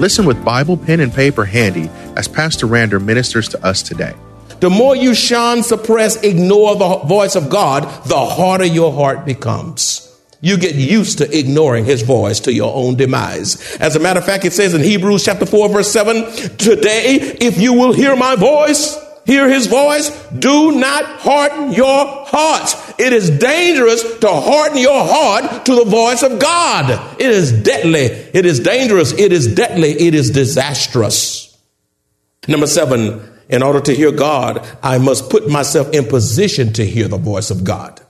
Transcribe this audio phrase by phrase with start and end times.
[0.00, 4.14] Listen with Bible, pen, and paper handy as Pastor Rander ministers to us today.
[4.58, 10.00] The more you shun, suppress, ignore the voice of God, the harder your heart becomes.
[10.40, 13.76] You get used to ignoring his voice to your own demise.
[13.76, 16.24] As a matter of fact, it says in Hebrews chapter 4, verse 7
[16.58, 22.83] Today, if you will hear my voice, hear his voice, do not harden your hearts.
[22.98, 27.20] It is dangerous to harden your heart to the voice of God.
[27.20, 28.02] It is deadly.
[28.02, 29.12] It is dangerous.
[29.12, 29.90] It is deadly.
[29.90, 31.56] It is disastrous.
[32.46, 37.08] Number seven, in order to hear God, I must put myself in position to hear
[37.08, 38.00] the voice of God.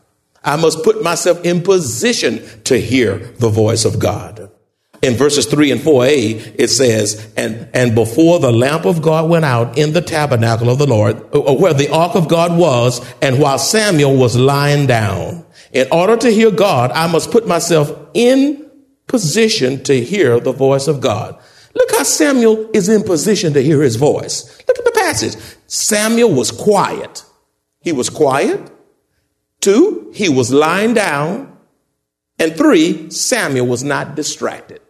[0.45, 4.44] I must put myself in position to hear the voice of God
[5.05, 9.45] in verses 3 and 4a, it says, and, and before the lamp of God went
[9.45, 13.05] out in the tabernacle of the Lord, uh, uh, where the ark of God was,
[13.21, 17.93] and while Samuel was lying down, in order to hear God, I must put myself
[18.15, 18.71] in
[19.07, 21.39] position to hear the voice of God.
[21.75, 24.59] Look how Samuel is in position to hear his voice.
[24.67, 25.37] Look at the passage.
[25.67, 27.25] Samuel was quiet.
[27.81, 28.71] He was quiet.
[29.61, 31.59] Two, he was lying down.
[32.39, 34.81] And three, Samuel was not distracted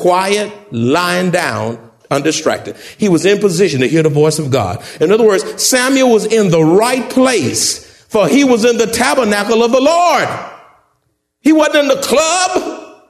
[0.00, 2.76] quiet, lying down, undistracted.
[2.98, 4.82] He was in position to hear the voice of God.
[5.00, 9.62] In other words, Samuel was in the right place, for he was in the tabernacle
[9.62, 10.28] of the Lord.
[11.40, 13.06] He wasn't in the club.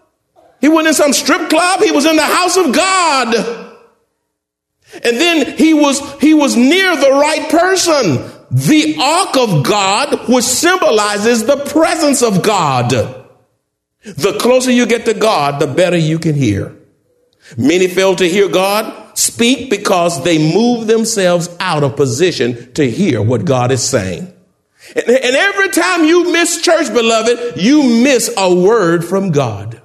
[0.60, 1.80] He wasn't in some strip club.
[1.80, 3.34] He was in the house of God.
[4.92, 8.30] And then he was, he was near the right person.
[8.50, 12.90] The ark of God, which symbolizes the presence of God.
[14.02, 16.76] The closer you get to God, the better you can hear.
[17.56, 23.22] Many fail to hear God speak because they move themselves out of position to hear
[23.22, 24.32] what God is saying.
[24.96, 29.80] And, every time you miss church, beloved, you miss a word from God.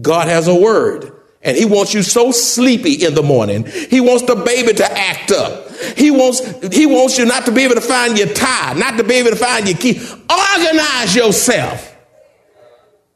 [0.00, 1.12] God has a word.
[1.42, 3.64] And he wants you so sleepy in the morning.
[3.64, 5.70] He wants the baby to act up.
[5.96, 6.40] He wants,
[6.74, 9.30] he wants you not to be able to find your tie, not to be able
[9.30, 10.00] to find your key.
[10.28, 11.96] Organize yourself.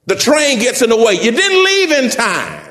[0.06, 1.14] The train gets in the way.
[1.14, 2.62] You didn't leave in time.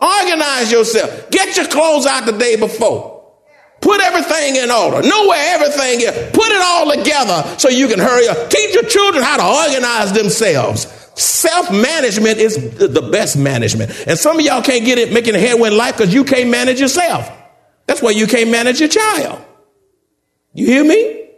[0.00, 1.30] Organize yourself.
[1.30, 3.16] Get your clothes out the day before.
[3.80, 5.06] Put everything in order.
[5.06, 6.10] Know where everything is.
[6.32, 8.50] Put it all together so you can hurry up.
[8.50, 10.86] Teach your children how to organize themselves.
[11.14, 13.90] Self management is the best management.
[14.06, 16.80] And some of y'all can't get it making headway in life because you can't manage
[16.80, 17.30] yourself.
[17.86, 19.42] That's why you can't manage your child.
[20.52, 21.30] You hear me?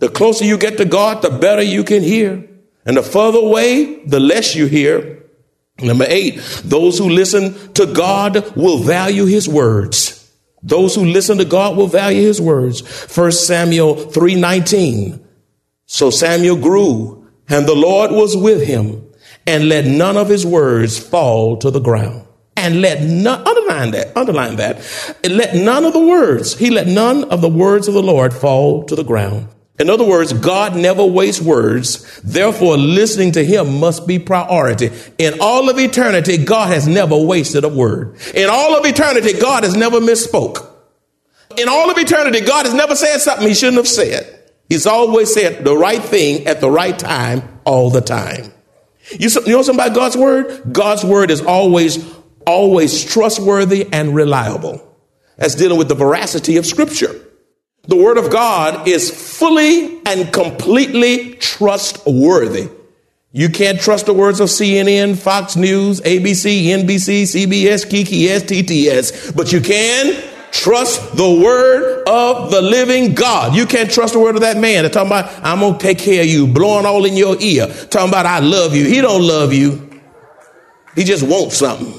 [0.00, 2.48] The closer you get to God, the better you can hear.
[2.84, 5.17] And the further away, the less you hear.
[5.80, 10.14] Number eight, those who listen to God will value his words.
[10.62, 12.80] Those who listen to God will value his words.
[12.80, 15.20] First Samuel 3:19.
[15.86, 19.02] So Samuel grew and the Lord was with him
[19.46, 22.24] and let none of his words fall to the ground.
[22.56, 24.82] And let none, underline that, underline that.
[25.22, 28.82] Let none of the words, he let none of the words of the Lord fall
[28.84, 29.46] to the ground.
[29.78, 32.20] In other words, God never wastes words.
[32.22, 34.90] Therefore, listening to him must be priority.
[35.18, 38.16] In all of eternity, God has never wasted a word.
[38.34, 40.66] In all of eternity, God has never misspoke.
[41.56, 44.34] In all of eternity, God has never said something he shouldn't have said.
[44.68, 48.52] He's always said the right thing at the right time, all the time.
[49.12, 50.72] You, you know something about God's word?
[50.72, 52.04] God's word is always,
[52.46, 54.84] always trustworthy and reliable.
[55.36, 57.14] That's dealing with the veracity of scripture.
[57.88, 62.70] The Word of God is fully and completely trustworthy.
[63.32, 69.52] You can't trust the words of CNN, Fox News, ABC, NBC, CBS, KKS, TTS, but
[69.52, 73.54] you can Trust the word of the living God.
[73.54, 74.82] You can't trust the word of that man.
[74.82, 77.66] They're talking about, I'm going to take care of you, blowing all in your ear.
[77.66, 78.84] Talking about, I love you.
[78.84, 79.88] He don't love you.
[80.94, 81.94] He just wants something.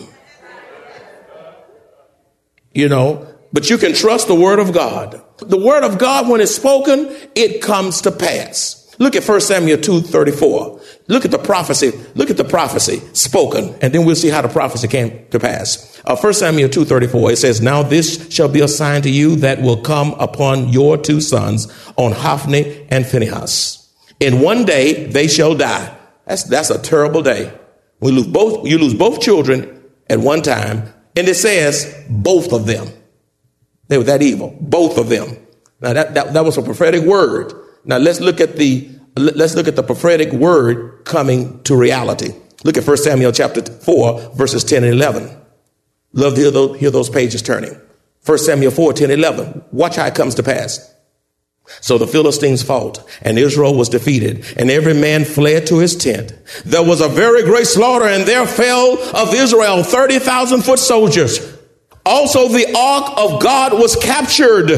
[2.74, 5.22] You know, but you can trust the word of God.
[5.38, 8.80] The word of God, when it's spoken, it comes to pass.
[9.00, 10.82] Look at 1 Samuel 2 34.
[11.08, 11.94] Look at the prophecy.
[12.16, 16.02] Look at the prophecy spoken, and then we'll see how the prophecy came to pass.
[16.04, 19.38] Uh, 1 Samuel 2 34, it says, Now this shall be a sign to you
[19.38, 23.90] that will come upon your two sons, on Hophni and Phinehas.
[24.20, 25.96] In one day they shall die.
[26.26, 27.58] That's, that's a terrible day.
[28.02, 32.66] We lose both, you lose both children at one time, and it says both of
[32.66, 32.90] them.
[33.90, 35.36] They were that evil, both of them.
[35.82, 37.54] Now that, that, that was a prophetic word.
[37.84, 42.34] Now let's look at the let's look at the prophetic word coming to reality.
[42.64, 45.38] Look at 1 Samuel chapter 4, verses 10 and 11.
[46.14, 47.80] Love to hear those, hear those pages turning.
[48.26, 49.64] 1 Samuel 4, 10, 11.
[49.72, 50.94] Watch how it comes to pass.
[51.82, 56.34] So the Philistines fought, and Israel was defeated, and every man fled to his tent.
[56.66, 61.59] There was a very great slaughter, and there fell of Israel 30,000 foot soldiers.
[62.10, 64.72] Also the ark of God was captured.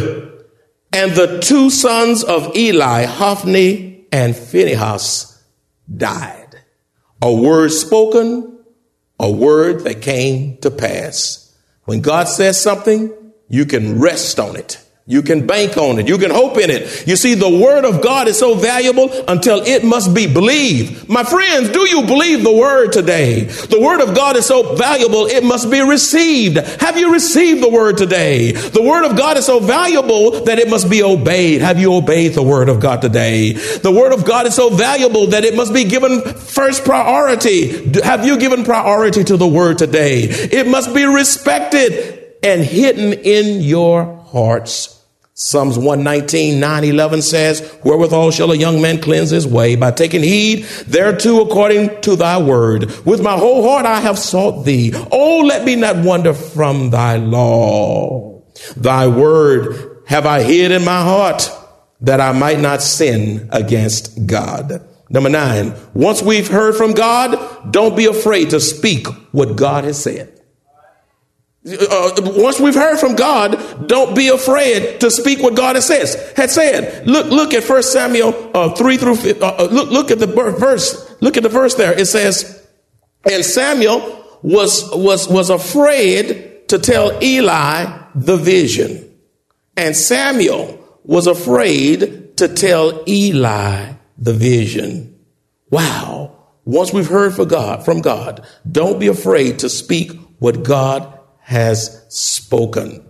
[0.93, 5.41] And the two sons of Eli, Hophni and Phinehas,
[5.95, 6.61] died.
[7.21, 8.59] A word spoken,
[9.17, 11.55] a word that came to pass.
[11.85, 13.13] When God says something,
[13.47, 14.83] you can rest on it.
[15.07, 16.07] You can bank on it.
[16.07, 17.07] You can hope in it.
[17.07, 21.09] You see, the word of God is so valuable until it must be believed.
[21.09, 23.45] My friends, do you believe the word today?
[23.45, 26.57] The word of God is so valuable, it must be received.
[26.57, 28.51] Have you received the word today?
[28.51, 31.61] The word of God is so valuable that it must be obeyed.
[31.61, 33.53] Have you obeyed the word of God today?
[33.53, 37.99] The word of God is so valuable that it must be given first priority.
[38.01, 40.21] Have you given priority to the word today?
[40.21, 45.01] It must be respected and hidden in your hearts
[45.33, 50.21] Psalms 119, 9, 11 says, Wherewithal shall a young man cleanse his way by taking
[50.21, 52.91] heed thereto according to thy word.
[53.05, 54.91] With my whole heart I have sought thee.
[55.11, 58.43] Oh, let me not wander from thy law.
[58.75, 61.49] Thy word have I hid in my heart
[62.01, 64.85] that I might not sin against God.
[65.09, 70.03] Number nine, once we've heard from God, don't be afraid to speak what God has
[70.03, 70.40] said.
[71.63, 76.33] Uh, once we've heard from God, don't be afraid to speak what God has says
[76.35, 77.05] had said.
[77.05, 79.13] Look, look at First Samuel uh, three through.
[79.13, 81.15] Uh, uh, look, look at the verse.
[81.21, 81.97] Look at the verse there.
[81.97, 82.67] It says,
[83.31, 89.15] and Samuel was was was afraid to tell Eli the vision,
[89.77, 95.19] and Samuel was afraid to tell Eli the vision.
[95.69, 96.37] Wow!
[96.65, 102.05] Once we've heard from God, from God, don't be afraid to speak what God has
[102.09, 103.05] spoken.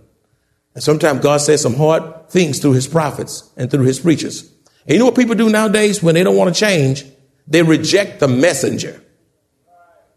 [0.74, 4.50] And sometimes God says some hard things through his prophets and through his preachers.
[4.86, 7.04] And you know what people do nowadays when they don't want to change?
[7.46, 9.02] They reject the messenger.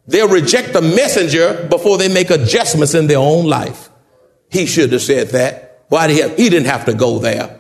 [0.08, 3.90] They'll reject the messenger before they make adjustments in their own life.
[4.50, 5.86] He should have said that.
[5.90, 7.60] Why did he have, he didn't have to go there.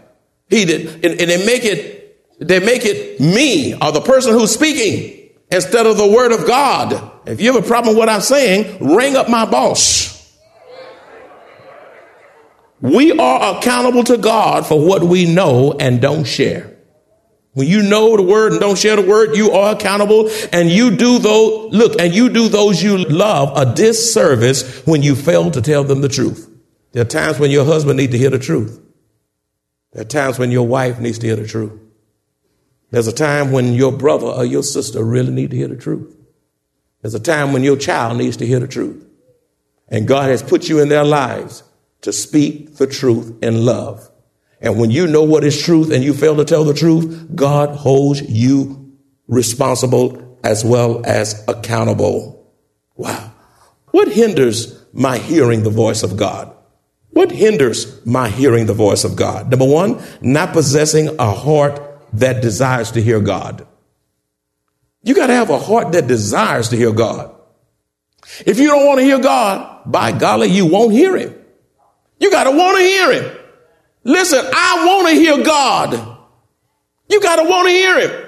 [0.49, 4.51] He did, and, and they make it, they make it me or the person who's
[4.51, 7.11] speaking instead of the word of God.
[7.25, 10.14] If you have a problem with what I'm saying, ring up my boss.
[12.81, 16.75] We are accountable to God for what we know and don't share.
[17.53, 20.91] When you know the word and don't share the word, you are accountable and you
[20.91, 25.61] do those, look, and you do those you love a disservice when you fail to
[25.61, 26.49] tell them the truth.
[26.91, 28.81] There are times when your husband needs to hear the truth.
[29.93, 31.79] There are times when your wife needs to hear the truth.
[32.91, 36.13] There's a time when your brother or your sister really need to hear the truth.
[37.01, 39.05] There's a time when your child needs to hear the truth.
[39.87, 41.63] And God has put you in their lives
[42.05, 44.11] to speak the truth in love.
[44.61, 47.75] And when you know what is truth and you fail to tell the truth, God
[47.75, 48.95] holds you
[49.27, 52.53] responsible as well as accountable.
[52.95, 53.33] Wow.
[53.89, 56.55] What hinders my hearing the voice of God?
[57.09, 59.49] What hinders my hearing the voice of God?
[59.49, 61.81] Number one, not possessing a heart
[62.13, 63.65] that desires to hear God.
[65.01, 67.33] You got to have a heart that desires to hear God.
[68.45, 71.35] If you don't want to hear God, by golly, you won't hear him.
[72.19, 73.37] You got to want to hear him.
[74.03, 76.17] Listen, I want to hear God.
[77.09, 78.25] You got to want to hear him.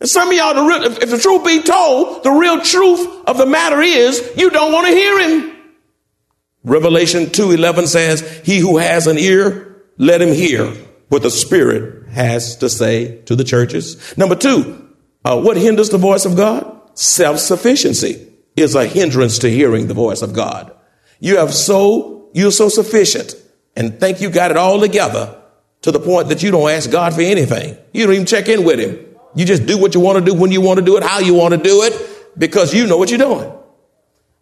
[0.00, 3.24] And some of y'all, the real, if, if the truth be told, the real truth
[3.26, 5.56] of the matter is you don't want to hear him.
[6.64, 10.72] Revelation 2:11 says, "He who has an ear, let him hear
[11.08, 14.76] what the Spirit has to say to the churches." Number 2,
[15.24, 16.70] uh, what hinders the voice of God?
[16.94, 20.72] Self-sufficiency is a hindrance to hearing the voice of God.
[21.20, 23.34] You have so you're so sufficient
[23.76, 25.40] and think you got it all together
[25.82, 27.76] to the point that you don't ask God for anything.
[27.92, 29.04] You don't even check in with him.
[29.34, 31.20] You just do what you want to do when you want to do it, how
[31.20, 31.94] you want to do it,
[32.36, 33.52] because you know what you're doing.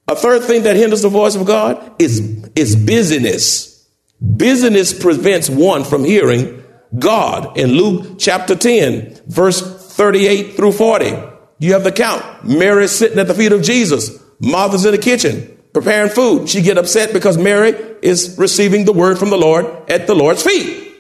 [0.09, 3.89] A third thing that hinders the voice of God is, is busyness.
[4.21, 6.63] Busyness prevents one from hearing
[6.99, 7.59] God.
[7.59, 9.61] In Luke chapter 10, verse
[9.97, 11.13] 38 through 40,
[11.59, 12.45] you have the count.
[12.45, 14.23] Mary is sitting at the feet of Jesus.
[14.41, 16.49] Martha's in the kitchen preparing food.
[16.49, 20.43] She get upset because Mary is receiving the word from the Lord at the Lord's
[20.43, 20.91] feet.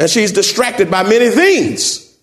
[0.00, 2.16] And she's distracted by many things.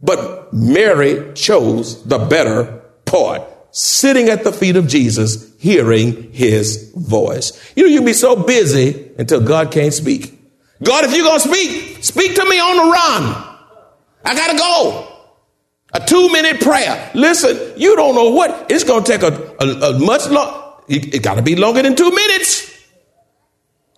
[0.00, 7.72] But Mary chose the better part, sitting at the feet of Jesus, hearing his voice.
[7.74, 10.38] You know, you be so busy until God can't speak.
[10.80, 13.58] God, if you're going to speak, speak to me on the run.
[14.24, 15.08] I got to go.
[15.94, 17.10] A two minute prayer.
[17.14, 20.61] Listen, you don't know what, it's going to take a, a, a much long,
[20.92, 22.70] it, got to be longer than two minutes.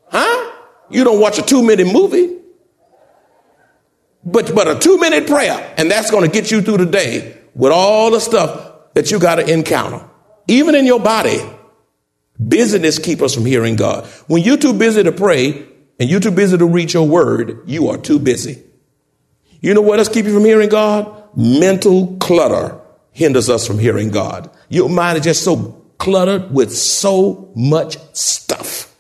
[0.09, 0.53] Huh?
[0.91, 2.39] You don't watch a two minute movie.
[4.25, 7.39] But, but a two minute prayer, and that's going to get you through the day
[7.55, 10.09] with all the stuff that you got to encounter.
[10.49, 11.39] Even in your body,
[12.39, 14.07] busyness keep us from hearing God.
[14.27, 15.67] When you're too busy to pray
[16.01, 18.63] and you're too busy to reach your word, you are too busy.
[19.61, 21.37] You know what else keep you from hearing God?
[21.37, 22.81] Mental clutter
[23.13, 24.51] hinders us from hearing God.
[24.69, 28.95] Your mind is just so cluttered with so much stuff.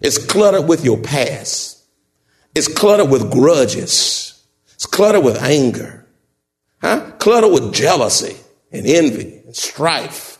[0.00, 1.84] It's cluttered with your past.
[2.54, 4.44] It's cluttered with grudges.
[4.74, 6.06] It's cluttered with anger,
[6.80, 7.12] huh?
[7.18, 8.36] Cluttered with jealousy
[8.72, 10.38] and envy and strife.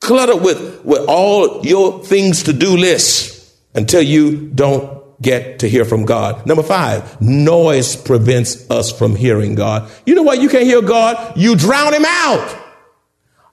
[0.00, 5.84] Cluttered with, with all your things to do lists until you don't get to hear
[5.84, 6.46] from God.
[6.46, 9.90] Number five, noise prevents us from hearing God.
[10.06, 11.36] You know why you can't hear God?
[11.36, 12.67] You drown him out.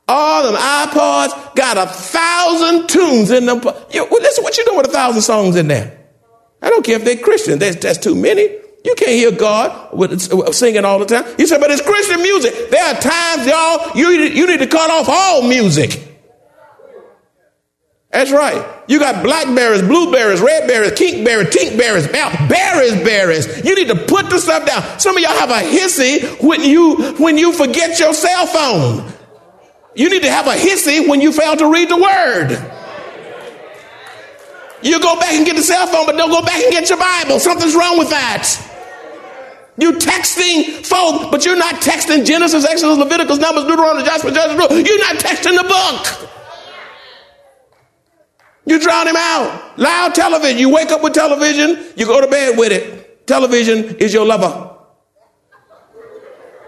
[0.07, 3.62] All them iPods got a thousand tunes in them.
[3.91, 5.97] You, well, listen, what you doing with a thousand songs in there?
[6.62, 7.57] I don't care if they're Christian.
[7.59, 8.43] That's, that's too many.
[8.43, 10.21] You can't hear God with,
[10.53, 11.25] singing all the time.
[11.38, 12.69] He said, but it's Christian music.
[12.69, 16.03] There are times, y'all, you, you need to cut off all music.
[18.12, 18.63] That's right.
[18.88, 22.09] You got blackberries, blueberries, redberries, kinkberries, tinkberries,
[22.47, 23.65] berries, berries.
[23.65, 25.00] You need to put the stuff down.
[25.00, 29.12] Some of y'all have a hissy when you when you forget your cell phone.
[29.95, 32.51] You need to have a hissy when you fail to read the word.
[34.81, 36.99] You go back and get the cell phone, but don't go back and get your
[36.99, 37.39] Bible.
[37.39, 38.61] Something's wrong with that.
[39.77, 44.99] You texting folk, but you're not texting Genesis, Exodus, Leviticus, Numbers, Deuteronomy, Joshua, Judges, You're
[44.99, 46.29] not texting the book.
[48.65, 49.77] You drown him out.
[49.77, 50.57] Loud television.
[50.57, 51.93] You wake up with television.
[51.95, 53.27] You go to bed with it.
[53.27, 54.71] Television is your lover.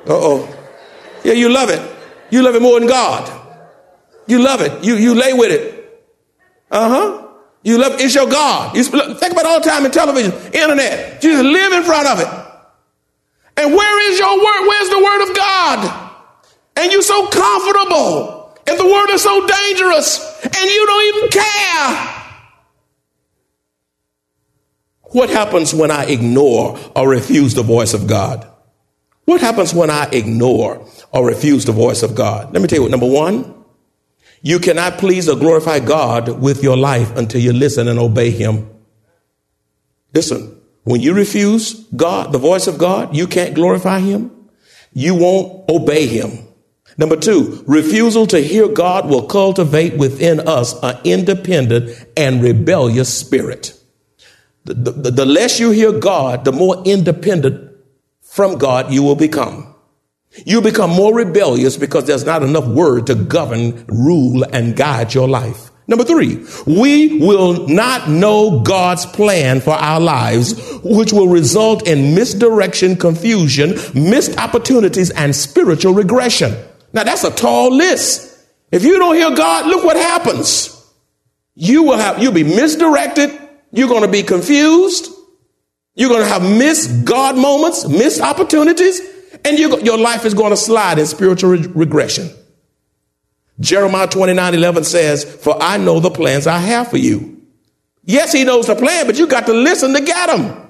[0.05, 0.55] Uh oh.
[1.23, 1.96] Yeah, you love it.
[2.29, 3.31] You love it more than God.
[4.27, 4.83] You love it.
[4.83, 5.77] You, you lay with it.
[6.69, 7.27] Uh huh.
[7.63, 8.75] You love it's your God.
[8.75, 11.23] You think about all the time in television, internet.
[11.23, 12.47] You just live in front of it.
[13.57, 14.67] And where is your word?
[14.67, 16.11] Where's the word of God?
[16.77, 18.55] And you're so comfortable.
[18.67, 20.39] And the word is so dangerous.
[20.43, 22.13] And you don't even care.
[25.11, 28.47] What happens when I ignore or refuse the voice of God?
[29.25, 32.53] What happens when I ignore or refuse the voice of God?
[32.53, 32.91] Let me tell you what.
[32.91, 33.53] Number one,
[34.41, 38.69] you cannot please or glorify God with your life until you listen and obey Him.
[40.13, 44.31] Listen, when you refuse God, the voice of God, you can't glorify Him.
[44.93, 46.47] You won't obey Him.
[46.97, 53.73] Number two, refusal to hear God will cultivate within us an independent and rebellious spirit.
[54.65, 57.71] The, the, the, less you hear God, the more independent
[58.21, 59.75] from God you will become.
[60.45, 65.27] You become more rebellious because there's not enough word to govern, rule, and guide your
[65.27, 65.71] life.
[65.89, 70.53] Number three, we will not know God's plan for our lives,
[70.83, 76.53] which will result in misdirection, confusion, missed opportunities, and spiritual regression.
[76.91, 78.37] Now that's a tall list.
[78.69, 80.73] If you don't hear God, look what happens.
[81.55, 83.31] You will have, you'll be misdirected.
[83.71, 85.09] You're going to be confused.
[85.95, 89.01] You're going to have missed God moments, missed opportunities,
[89.45, 92.29] and you, your life is going to slide in spiritual re- regression.
[93.59, 97.41] Jeremiah 29 11 says, For I know the plans I have for you.
[98.03, 100.63] Yes, he knows the plan, but you got to listen to get them.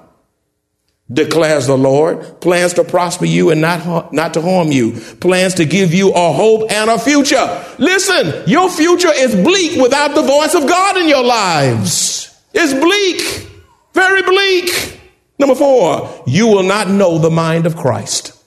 [1.10, 5.64] Declares the Lord, plans to prosper you and not, not to harm you, plans to
[5.64, 7.64] give you a hope and a future.
[7.78, 12.38] Listen, your future is bleak without the voice of God in your lives.
[12.52, 13.48] It's bleak,
[13.94, 15.00] very bleak.
[15.38, 18.37] Number four, you will not know the mind of Christ.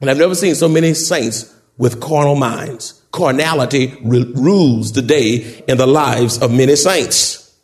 [0.00, 5.86] And I've never seen so many saints with carnal minds carnality rules today in the
[5.86, 7.56] lives of many saints.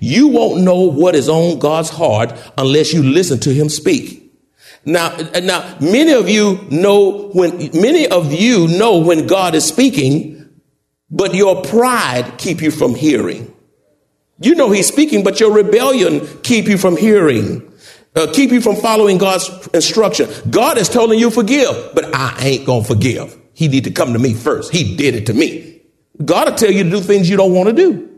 [0.00, 4.32] You won't know what is on God's heart unless you listen to him speak.
[4.84, 10.48] Now, now, many of you know when, many of you know when God is speaking,
[11.10, 13.54] but your pride keep you from hearing.
[14.40, 17.72] You know he's speaking, but your rebellion keep you from hearing,
[18.14, 20.28] uh, keep you from following God's instruction.
[20.50, 23.36] God is telling you forgive, but I ain't gonna forgive.
[23.54, 24.72] He need to come to me first.
[24.72, 25.82] He did it to me.
[26.24, 28.08] God will tell you to do things you don't want to do.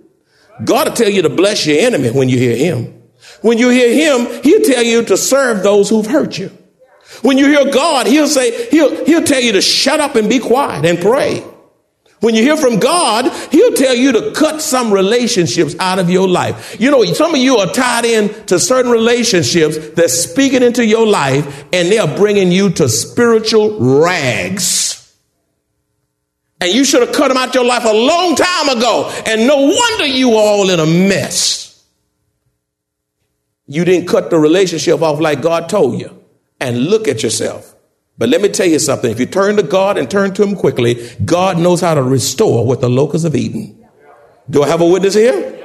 [0.65, 3.03] God will tell you to bless your enemy when you hear him.
[3.43, 6.51] When you hear him, he'll tell you to serve those who've hurt you.
[7.23, 10.39] When you hear God, he'll say, he'll, he'll tell you to shut up and be
[10.39, 11.45] quiet and pray.
[12.21, 13.33] When you hear from God,
[13.81, 16.79] tell you to cut some relationships out of your life.
[16.79, 21.07] You know, some of you are tied in to certain relationships that's speaking into your
[21.07, 24.91] life and they're bringing you to spiritual rags.
[26.61, 29.11] And you should have cut them out your life a long time ago.
[29.27, 31.83] And no wonder you all in a mess.
[33.67, 36.23] You didn't cut the relationship off like God told you.
[36.61, 37.75] And look at yourself.
[38.21, 39.11] But let me tell you something.
[39.11, 42.67] If you turn to God and turn to Him quickly, God knows how to restore
[42.67, 43.83] what the locusts have eaten.
[44.51, 45.57] Do I have a witness here?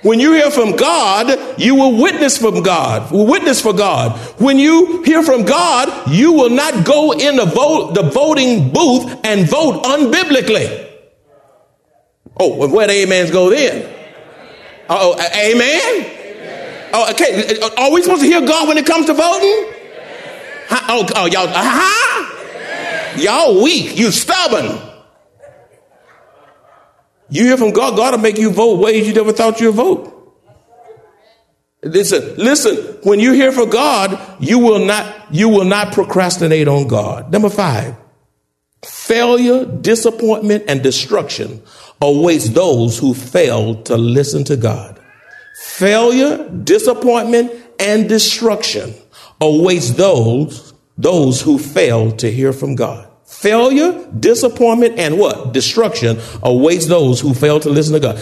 [0.00, 3.12] When you hear from God, you will witness from God.
[3.12, 4.18] Witness for God.
[4.40, 9.20] When you hear from God, you will not go in the vote, the voting booth
[9.22, 10.90] and vote unbiblically.
[12.40, 13.94] Oh, where the amens go then?
[14.88, 16.90] Oh, amen?
[16.94, 17.58] Oh, okay.
[17.76, 19.73] Are we supposed to hear God when it comes to voting?
[20.70, 23.16] Oh, oh y'all, huh?
[23.16, 23.96] Y'all weak.
[23.96, 24.78] You stubborn.
[27.30, 30.10] You hear from God, God will make you vote ways you never thought you'd vote.
[31.82, 36.86] Listen, listen, when you hear from God, you will not, you will not procrastinate on
[36.88, 37.30] God.
[37.30, 37.96] Number five,
[38.84, 41.62] failure, disappointment, and destruction
[42.00, 44.98] awaits those who fail to listen to God.
[45.56, 48.94] Failure, disappointment, and destruction
[49.40, 53.08] awaits those, those who fail to hear from God.
[53.24, 55.52] Failure, disappointment, and what?
[55.52, 58.16] Destruction awaits those who fail to listen to God.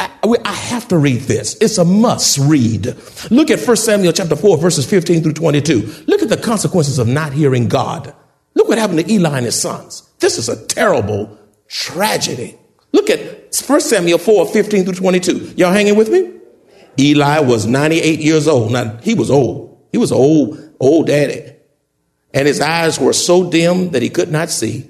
[0.00, 1.56] I, have to read this.
[1.60, 2.96] It's a must read.
[3.30, 6.04] Look at 1 Samuel chapter 4, verses 15 through 22.
[6.06, 8.14] Look at the consequences of not hearing God.
[8.54, 10.08] Look what happened to Eli and his sons.
[10.20, 12.58] This is a terrible tragedy.
[12.92, 15.54] Look at 1 Samuel 4, 15 through 22.
[15.56, 16.40] Y'all hanging with me?
[16.98, 18.72] Eli was 98 years old.
[18.72, 19.69] Now, he was old.
[19.92, 21.52] He was old, old daddy.
[22.32, 24.89] And his eyes were so dim that he could not see.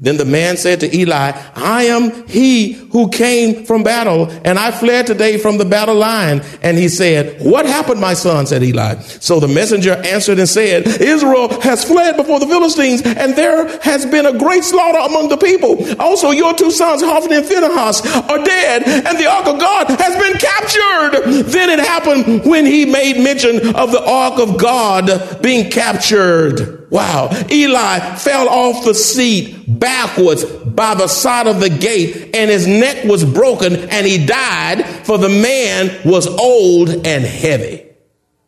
[0.00, 4.70] Then the man said to Eli, I am he who came from battle, and I
[4.70, 6.42] fled today from the battle line.
[6.62, 8.46] And he said, What happened, my son?
[8.46, 9.00] said Eli.
[9.00, 14.06] So the messenger answered and said, Israel has fled before the Philistines, and there has
[14.06, 15.84] been a great slaughter among the people.
[16.00, 20.14] Also, your two sons, Hophni and Phinehas, are dead, and the ark of God has
[20.16, 21.42] been captured.
[21.50, 27.30] Then it happened when he made mention of the ark of God being captured Wow.
[27.50, 33.04] Eli fell off the seat backwards by the side of the gate and his neck
[33.04, 37.84] was broken and he died for the man was old and heavy.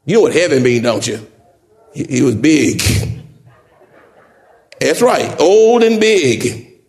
[0.07, 1.27] You know what heavy mean, don't you?
[1.93, 2.81] He, he was big.
[4.81, 5.39] That's right.
[5.39, 6.81] Old and big.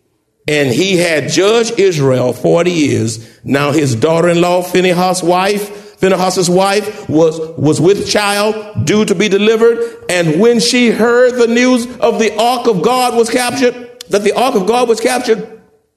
[0.48, 3.44] And he had judged Israel 40 years.
[3.44, 10.04] Now his daughter-in-law, Phinehas' wife, Phinehas' wife was, was with child due to be delivered.
[10.10, 14.32] And when she heard the news of the ark of God was captured, that the
[14.32, 15.38] ark of God was captured,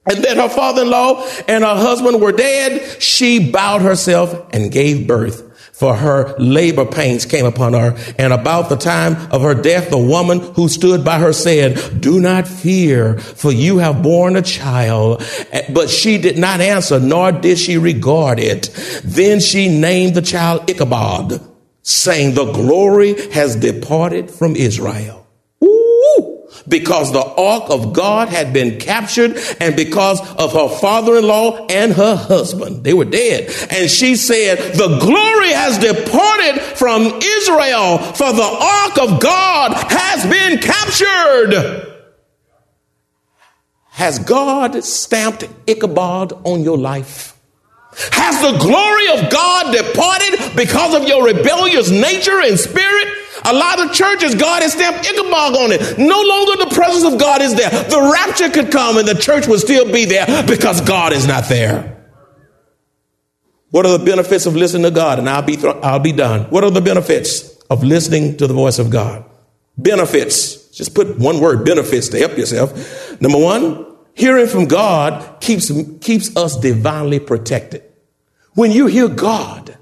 [0.08, 5.45] and that her father-in-law and her husband were dead, she bowed herself and gave birth
[5.76, 7.94] for her labor pains came upon her.
[8.18, 12.18] And about the time of her death, the woman who stood by her said, do
[12.18, 15.22] not fear, for you have borne a child.
[15.68, 18.70] But she did not answer, nor did she regard it.
[19.04, 21.42] Then she named the child Ichabod,
[21.82, 25.25] saying, the glory has departed from Israel
[26.68, 32.16] because the ark of God had been captured and because of her father-in-law and her
[32.16, 32.84] husband.
[32.84, 33.52] They were dead.
[33.70, 40.26] And she said, the glory has departed from Israel for the ark of God has
[40.26, 41.92] been captured.
[43.90, 47.32] Has God stamped Ichabod on your life?
[48.12, 53.08] Has the glory of God departed because of your rebellious nature and spirit?
[53.46, 55.98] A lot of churches, God has stamped Ichabod on it.
[55.98, 57.70] No longer the presence of God is there.
[57.70, 61.44] The rapture could come and the church would still be there because God is not
[61.48, 61.96] there.
[63.70, 65.18] What are the benefits of listening to God?
[65.18, 66.42] And I'll be, I'll be done.
[66.50, 69.24] What are the benefits of listening to the voice of God?
[69.78, 70.70] Benefits.
[70.70, 73.20] Just put one word, benefits, to help yourself.
[73.20, 77.82] Number one, hearing from God keeps, keeps us divinely protected.
[78.54, 79.76] When you hear God,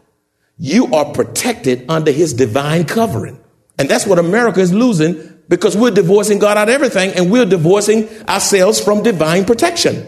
[0.59, 3.41] you are protected under his divine covering.
[3.79, 7.45] And that's what America is losing because we're divorcing God out of everything and we're
[7.45, 10.07] divorcing ourselves from divine protection.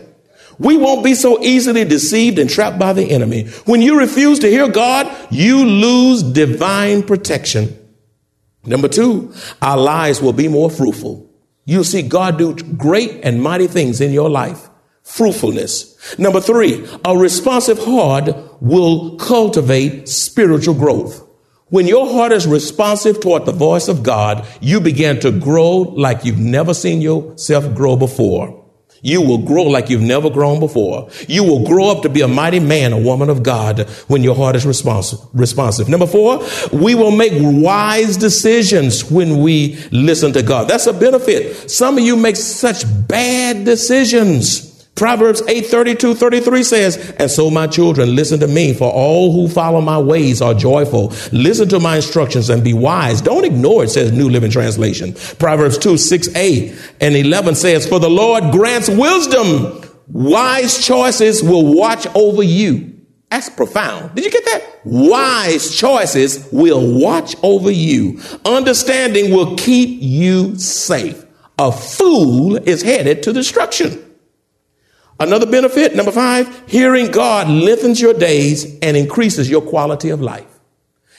[0.59, 3.49] We won't be so easily deceived and trapped by the enemy.
[3.67, 7.77] When you refuse to hear God, you lose divine protection.
[8.65, 11.31] Number two, our lives will be more fruitful.
[11.67, 14.71] You'll see God do great and mighty things in your life.
[15.03, 16.19] Fruitfulness.
[16.19, 18.29] Number three, a responsive heart
[18.63, 21.26] will cultivate spiritual growth.
[21.69, 26.25] When your heart is responsive toward the voice of God, you begin to grow like
[26.25, 28.65] you've never seen yourself grow before.
[29.03, 31.11] You will grow like you've never grown before.
[31.27, 34.37] You will grow up to be a mighty man, a woman of God when your
[34.37, 35.19] heart is responsive.
[35.33, 35.89] responsive.
[35.89, 36.41] Number four,
[36.73, 40.69] we will make wise decisions when we listen to God.
[40.69, 41.69] That's a benefit.
[41.69, 44.76] Some of you make such bad decisions.
[44.97, 49.47] Proverbs 8 32 33 says, And so, my children, listen to me, for all who
[49.47, 51.13] follow my ways are joyful.
[51.33, 53.21] Listen to my instructions and be wise.
[53.21, 55.13] Don't ignore it, says New Living Translation.
[55.39, 59.83] Proverbs 2 6a and 11 says, For the Lord grants wisdom.
[60.09, 62.99] Wise choices will watch over you.
[63.31, 64.15] That's profound.
[64.15, 64.81] Did you get that?
[64.85, 68.21] Wise choices will watch over you.
[68.47, 71.23] Understanding will keep you safe.
[71.59, 74.06] A fool is headed to destruction.
[75.19, 80.47] Another benefit, number five, hearing God lengthens your days and increases your quality of life.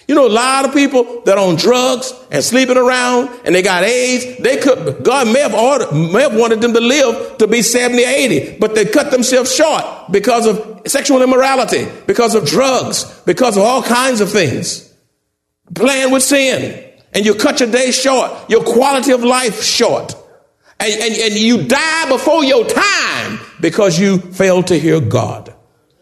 [0.08, 3.62] You know, a lot of people that are on drugs and sleeping around and they
[3.62, 7.48] got AIDS, they could, God may have ordered, may have wanted them to live to
[7.48, 12.46] be 70 or 80, but they cut themselves short because of sexual immorality, because of
[12.46, 14.94] drugs, because of all kinds of things.
[15.76, 16.86] Playing with sin.
[17.14, 20.16] And you cut your day short, your quality of life short.
[20.80, 25.54] And, and, and you die before your time because you failed to hear God.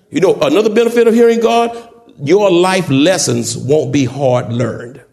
[0.10, 5.04] You know, another benefit of hearing God, your life lessons won't be hard learned.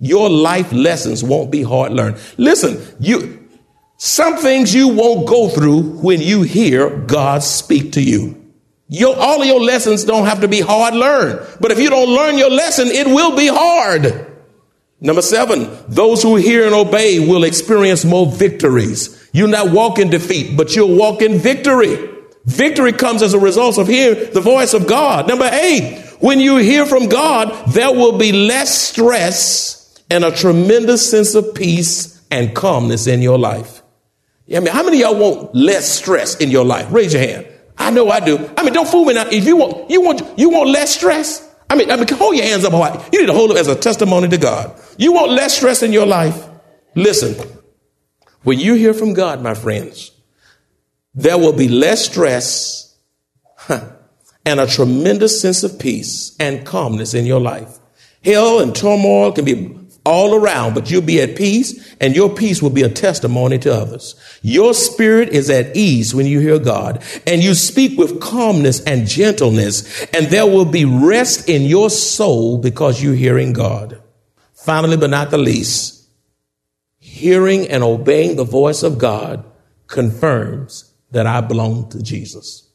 [0.00, 2.18] Your life lessons won't be hard learned.
[2.36, 3.48] Listen, you,
[3.96, 8.40] some things you won't go through when you hear God speak to you.
[8.88, 11.46] Your, all of your lessons don't have to be hard learned.
[11.60, 14.33] But if you don't learn your lesson, it will be hard.
[15.04, 19.28] Number seven, those who hear and obey will experience more victories.
[19.34, 22.08] You not walk in defeat, but you'll walk in victory.
[22.46, 25.28] Victory comes as a result of hearing the voice of God.
[25.28, 31.10] Number eight, when you hear from God, there will be less stress and a tremendous
[31.10, 33.82] sense of peace and calmness in your life.
[34.48, 36.90] I mean, how many of y'all want less stress in your life?
[36.90, 37.46] Raise your hand.
[37.76, 38.38] I know I do.
[38.56, 39.28] I mean, don't fool me now.
[39.28, 41.43] If you want, you want, you want less stress.
[41.70, 43.08] I mean, I mean, hold your hands up high.
[43.12, 44.78] You need to hold it as a testimony to God.
[44.96, 46.46] You want less stress in your life?
[46.94, 47.34] Listen,
[48.42, 50.10] when you hear from God, my friends,
[51.14, 52.96] there will be less stress
[53.68, 57.78] and a tremendous sense of peace and calmness in your life.
[58.22, 62.60] Hell and turmoil can be all around, but you'll be at peace and your peace
[62.60, 64.14] will be a testimony to others.
[64.42, 69.06] Your spirit is at ease when you hear God and you speak with calmness and
[69.06, 74.00] gentleness and there will be rest in your soul because you're hearing God.
[74.52, 76.08] Finally, but not the least,
[76.98, 79.44] hearing and obeying the voice of God
[79.86, 82.68] confirms that I belong to Jesus.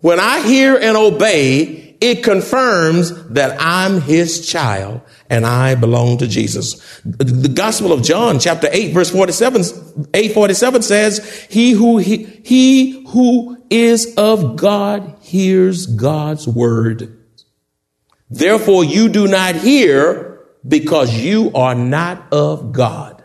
[0.00, 6.26] When I hear and obey, it confirms that I'm his child and I belong to
[6.26, 7.00] Jesus.
[7.04, 9.62] The Gospel of John, chapter 8, verse 47,
[10.12, 17.18] 847 says, He who, he, he who is of God hears God's word.
[18.30, 23.22] Therefore, you do not hear because you are not of God.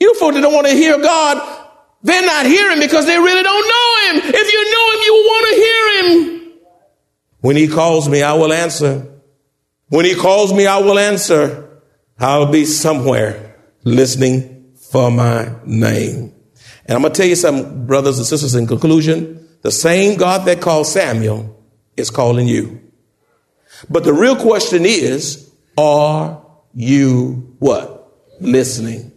[0.00, 1.66] You folks that don't want to hear God,
[2.02, 4.34] they're not hearing because they really don't know Him.
[4.34, 6.52] If you know Him, you want to hear Him.
[7.40, 9.17] When He calls me, I will answer.
[9.88, 11.80] When He calls me, I will answer.
[12.18, 16.34] I'll be somewhere listening for my name.
[16.86, 19.46] And I'm going to tell you something, brothers and sisters, in conclusion.
[19.62, 21.62] The same God that called Samuel
[21.96, 22.80] is calling you.
[23.88, 28.12] But the real question is, are you what?
[28.40, 29.12] Listening.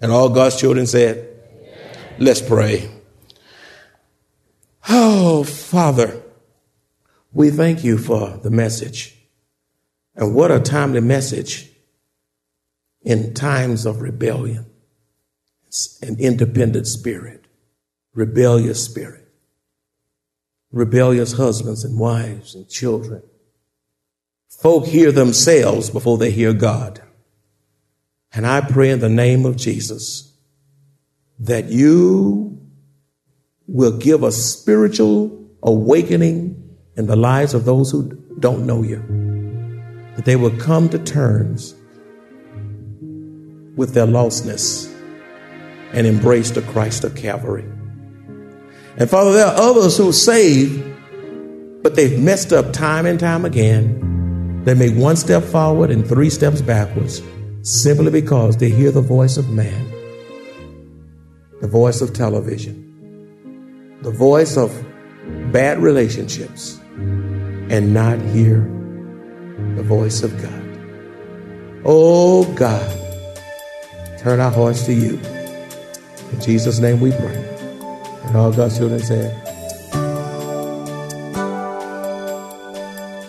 [0.00, 1.28] And all God's children said,
[2.18, 2.90] Let's pray.
[4.88, 6.20] Oh, Father,
[7.32, 9.19] we thank you for the message.
[10.14, 11.70] And what a timely message
[13.02, 14.66] in times of rebellion,
[16.02, 17.46] an independent spirit,
[18.14, 19.28] rebellious spirit,
[20.72, 23.22] rebellious husbands and wives and children,
[24.60, 27.00] Folk hear themselves before they hear God.
[28.32, 30.36] And I pray in the name of Jesus
[31.38, 32.60] that you
[33.66, 39.29] will give a spiritual awakening in the lives of those who don't know you.
[40.20, 41.74] That they would come to terms
[43.74, 44.94] with their lostness
[45.94, 47.64] and embrace the Christ of Calvary.
[48.98, 50.84] And Father, there are others who are saved,
[51.82, 54.62] but they've messed up time and time again.
[54.64, 57.22] They make one step forward and three steps backwards
[57.62, 59.90] simply because they hear the voice of man,
[61.62, 64.70] the voice of television, the voice of
[65.50, 68.79] bad relationships, and not hear
[69.80, 71.82] the voice of God.
[71.86, 72.86] Oh God,
[74.18, 75.18] turn our hearts to you.
[76.32, 77.36] In Jesus' name we pray.
[78.24, 79.32] And all God's children said,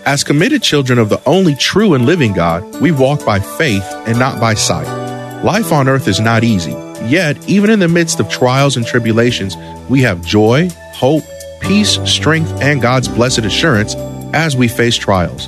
[0.05, 4.19] As committed children of the only true and living God, we walk by faith and
[4.19, 4.89] not by sight.
[5.45, 6.73] Life on earth is not easy,
[7.05, 9.55] yet, even in the midst of trials and tribulations,
[9.89, 11.23] we have joy, hope,
[11.61, 13.95] peace, strength, and God's blessed assurance
[14.33, 15.47] as we face trials.